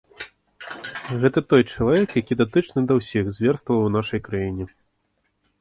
[1.23, 4.65] Гэта той чалавек, які датычны да ўсіх зверстваў у нашай краіне.